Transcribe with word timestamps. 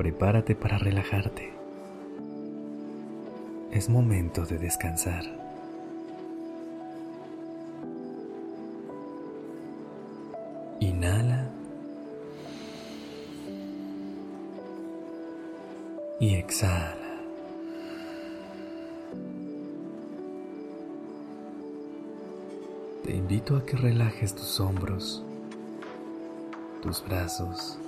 Prepárate 0.00 0.54
para 0.54 0.78
relajarte. 0.78 1.52
Es 3.70 3.90
momento 3.90 4.46
de 4.46 4.56
descansar. 4.56 5.24
Inhala. 10.80 11.50
Y 16.18 16.36
exhala. 16.36 16.96
Te 23.04 23.14
invito 23.14 23.54
a 23.54 23.66
que 23.66 23.76
relajes 23.76 24.34
tus 24.34 24.60
hombros 24.60 25.22
tus 26.80 27.04
brazos 27.04 27.78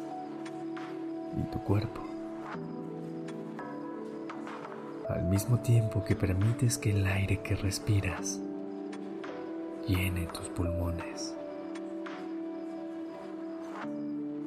y 1.39 1.51
tu 1.51 1.59
cuerpo. 1.61 2.12
Al 5.13 5.25
mismo 5.25 5.59
tiempo 5.59 6.03
que 6.03 6.17
permites 6.17 6.79
que 6.79 6.93
el 6.93 7.07
aire 7.07 7.43
que 7.43 7.55
respiras 7.55 8.41
llene 9.87 10.27
tus 10.29 10.49
pulmones. 10.49 11.35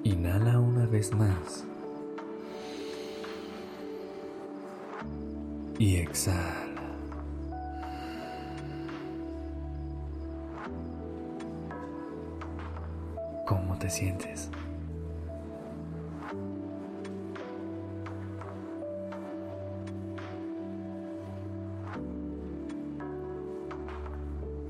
Inhala 0.03 0.59
una 0.59 0.88
vez 0.88 1.13
más. 1.13 1.66
Y 5.77 5.97
exhala. 5.97 6.81
¿Cómo 13.45 13.77
te 13.77 13.91
sientes? 13.91 14.50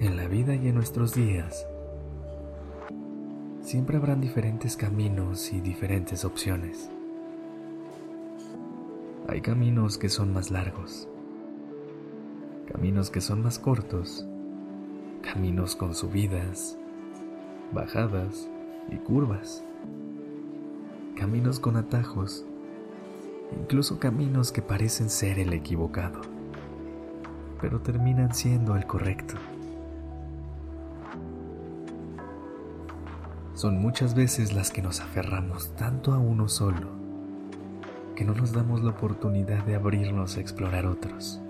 En 0.05 0.17
la 0.17 0.27
vida 0.27 0.53
y 0.53 0.67
en 0.67 0.75
nuestros 0.75 1.15
días, 1.15 1.65
siempre 3.61 3.97
habrán 3.97 4.21
diferentes 4.21 4.77
caminos 4.77 5.51
y 5.51 5.61
diferentes 5.61 6.25
opciones. 6.25 6.91
Hay 9.27 9.41
caminos 9.41 9.97
que 9.97 10.09
son 10.09 10.31
más 10.31 10.51
largos, 10.51 11.09
caminos 12.71 13.09
que 13.09 13.19
son 13.19 13.41
más 13.41 13.57
cortos, 13.57 14.27
caminos 15.23 15.75
con 15.75 15.95
subidas, 15.95 16.77
bajadas, 17.73 18.47
y 18.91 18.97
curvas, 18.97 19.63
caminos 21.17 21.59
con 21.59 21.77
atajos, 21.77 22.45
incluso 23.59 23.97
caminos 23.97 24.51
que 24.51 24.61
parecen 24.61 25.09
ser 25.09 25.39
el 25.39 25.51
equivocado, 25.51 26.21
pero 27.59 27.81
terminan 27.81 28.35
siendo 28.35 28.75
el 28.75 28.85
correcto. 28.85 29.33
Son 33.55 33.79
muchas 33.79 34.13
veces 34.13 34.53
las 34.53 34.69
que 34.69 34.81
nos 34.81 35.01
aferramos 35.01 35.75
tanto 35.75 36.13
a 36.13 36.19
uno 36.19 36.47
solo 36.47 37.03
que 38.15 38.23
no 38.23 38.33
nos 38.33 38.53
damos 38.53 38.83
la 38.83 38.91
oportunidad 38.91 39.65
de 39.65 39.75
abrirnos 39.75 40.37
a 40.37 40.39
explorar 40.39 40.85
otros. 40.85 41.41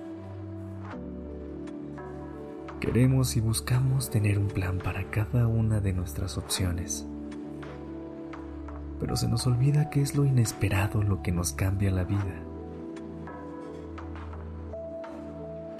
Queremos 2.80 3.36
y 3.36 3.42
buscamos 3.42 4.10
tener 4.10 4.40
un 4.40 4.48
plan 4.48 4.78
para 4.78 5.10
cada 5.12 5.48
una 5.48 5.80
de 5.80 5.94
nuestras 5.94 6.38
opciones 6.38 7.06
pero 9.00 9.16
se 9.16 9.28
nos 9.28 9.46
olvida 9.46 9.90
que 9.90 10.02
es 10.02 10.16
lo 10.16 10.26
inesperado 10.26 11.04
lo 11.04 11.22
que 11.22 11.32
nos 11.32 11.54
cambia 11.54 11.92
la 11.92 12.04
vida. 12.04 12.42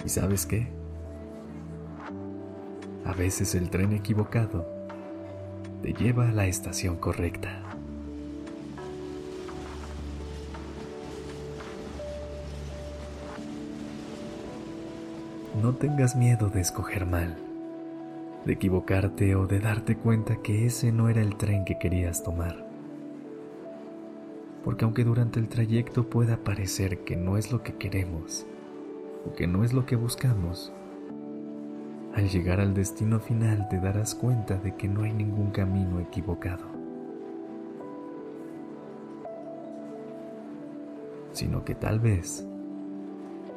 ¿Y 0.04 0.08
sabes 0.08 0.46
qué? 0.46 0.68
A 3.04 3.12
veces 3.12 3.54
el 3.54 3.70
tren 3.70 3.92
equivocado 3.92 4.75
te 5.82 5.92
lleva 5.92 6.28
a 6.28 6.32
la 6.32 6.46
estación 6.46 6.96
correcta. 6.96 7.62
No 15.62 15.74
tengas 15.74 16.16
miedo 16.16 16.48
de 16.48 16.60
escoger 16.60 17.06
mal, 17.06 17.36
de 18.44 18.52
equivocarte 18.52 19.34
o 19.36 19.46
de 19.46 19.60
darte 19.60 19.96
cuenta 19.96 20.36
que 20.42 20.66
ese 20.66 20.92
no 20.92 21.08
era 21.08 21.22
el 21.22 21.36
tren 21.36 21.64
que 21.64 21.78
querías 21.78 22.22
tomar 22.22 22.66
porque 24.66 24.84
aunque 24.84 25.04
durante 25.04 25.38
el 25.38 25.48
trayecto 25.48 26.10
pueda 26.10 26.38
parecer 26.38 27.04
que 27.04 27.14
no 27.14 27.36
es 27.36 27.52
lo 27.52 27.62
que 27.62 27.74
queremos 27.74 28.46
o 29.24 29.32
que 29.32 29.46
no 29.46 29.62
es 29.62 29.72
lo 29.72 29.86
que 29.86 29.94
buscamos, 29.94 30.72
al 32.16 32.30
llegar 32.30 32.60
al 32.60 32.72
destino 32.72 33.20
final 33.20 33.68
te 33.68 33.78
darás 33.78 34.14
cuenta 34.14 34.56
de 34.56 34.74
que 34.74 34.88
no 34.88 35.02
hay 35.02 35.12
ningún 35.12 35.50
camino 35.50 36.00
equivocado, 36.00 36.64
sino 41.32 41.62
que 41.62 41.74
tal 41.74 42.00
vez, 42.00 42.46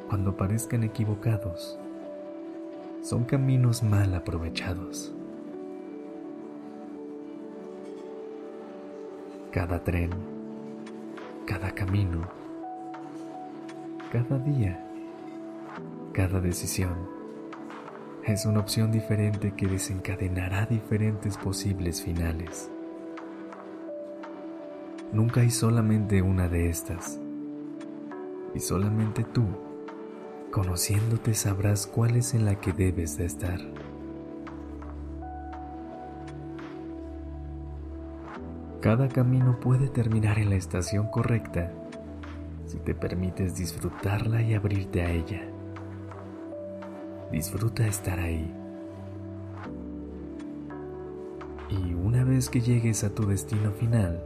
cuando 0.08 0.36
parezcan 0.36 0.84
equivocados, 0.84 1.78
son 3.00 3.24
caminos 3.24 3.82
mal 3.82 4.14
aprovechados. 4.14 5.14
Cada 9.50 9.82
tren 9.82 10.10
cada 11.46 11.72
camino, 11.72 12.28
cada 14.12 14.38
día, 14.38 14.86
cada 16.12 16.40
decisión 16.40 17.19
es 18.26 18.46
una 18.46 18.60
opción 18.60 18.92
diferente 18.92 19.52
que 19.56 19.66
desencadenará 19.66 20.66
diferentes 20.66 21.36
posibles 21.36 22.02
finales. 22.02 22.70
Nunca 25.12 25.40
hay 25.40 25.50
solamente 25.50 26.22
una 26.22 26.48
de 26.48 26.68
estas. 26.68 27.18
Y 28.54 28.60
solamente 28.60 29.24
tú, 29.24 29.44
conociéndote, 30.52 31.34
sabrás 31.34 31.86
cuál 31.86 32.16
es 32.16 32.34
en 32.34 32.44
la 32.44 32.56
que 32.60 32.72
debes 32.72 33.16
de 33.16 33.24
estar. 33.24 33.58
Cada 38.80 39.08
camino 39.08 39.58
puede 39.60 39.88
terminar 39.88 40.38
en 40.38 40.50
la 40.50 40.56
estación 40.56 41.08
correcta 41.08 41.72
si 42.66 42.78
te 42.78 42.94
permites 42.94 43.56
disfrutarla 43.56 44.42
y 44.42 44.54
abrirte 44.54 45.02
a 45.02 45.10
ella. 45.10 45.49
Disfruta 47.30 47.86
estar 47.86 48.18
ahí. 48.18 48.52
Y 51.68 51.94
una 51.94 52.24
vez 52.24 52.48
que 52.48 52.60
llegues 52.60 53.04
a 53.04 53.14
tu 53.14 53.26
destino 53.26 53.70
final, 53.70 54.20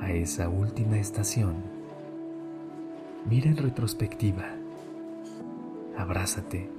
a 0.00 0.10
esa 0.10 0.48
última 0.48 0.98
estación, 0.98 1.56
mira 3.28 3.50
en 3.50 3.58
retrospectiva, 3.58 4.44
abrázate 5.98 6.70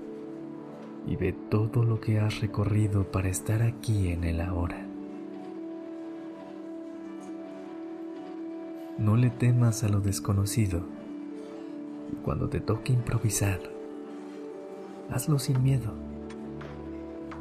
y 1.05 1.15
ve 1.15 1.33
todo 1.33 1.83
lo 1.83 2.01
que 2.01 2.19
has 2.19 2.41
recorrido 2.41 3.11
para 3.11 3.29
estar 3.29 3.61
aquí 3.61 4.09
en 4.09 4.23
el 4.23 4.41
ahora. 4.41 4.83
No 8.97 9.15
le 9.15 9.29
temas 9.29 9.83
a 9.83 9.89
lo 9.89 10.01
desconocido. 10.01 10.81
Y 12.11 12.15
cuando 12.23 12.49
te 12.49 12.59
toque 12.59 12.94
improvisar, 12.94 13.76
hazlo 15.12 15.39
sin 15.39 15.63
miedo 15.63 15.94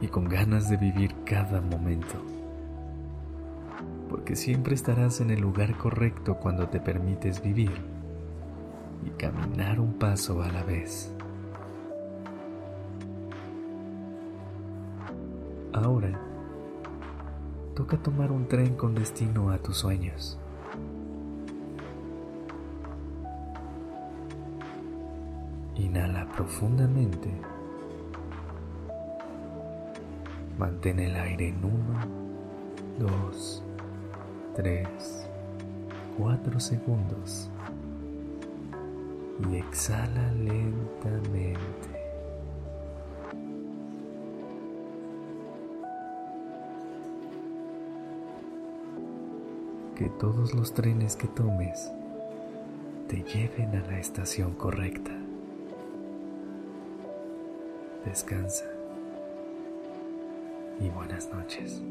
y 0.01 0.09
con 0.09 0.29
ganas 0.29 0.69
de 0.69 0.77
vivir 0.77 1.15
cada 1.25 1.61
momento. 1.61 2.15
Porque 4.09 4.37
siempre 4.37 4.75
estarás 4.75 5.21
en 5.21 5.31
el 5.31 5.41
lugar 5.41 5.77
correcto 5.77 6.37
cuando 6.37 6.69
te 6.69 6.81
permites 6.81 7.43
vivir 7.43 7.73
y 9.05 9.11
caminar 9.11 9.81
un 9.81 9.95
paso 9.95 10.43
a 10.43 10.49
la 10.49 10.63
vez. 10.63 11.13
Ahora, 15.73 16.19
toca 17.75 17.99
tomar 17.99 18.33
un 18.33 18.49
tren 18.49 18.77
con 18.77 18.95
destino 18.95 19.51
a 19.51 19.59
tus 19.59 19.77
sueños. 19.77 20.39
Inhala 25.75 26.27
profundamente. 26.29 27.56
Mantén 30.59 30.99
el 31.01 31.15
aire 31.17 31.49
en 31.49 31.63
1, 31.63 31.73
2, 32.99 33.63
3, 34.55 34.89
4 36.17 36.61
segundos 36.61 37.51
y 39.51 39.57
exhala 39.57 40.33
lentamente. 40.33 41.97
Que 49.95 50.09
todos 50.19 50.55
los 50.55 50.73
trenes 50.73 51.17
que 51.17 51.29
tomes 51.29 51.93
te 53.09 53.23
lleven 53.23 53.77
a 53.77 53.87
la 53.91 53.99
estación 53.99 54.55
correcta. 54.55 55.13
Descansa 58.07 58.76
y 60.81 60.89
buenas 60.91 61.33
noches. 61.33 61.83